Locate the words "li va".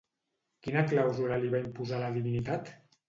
1.43-1.61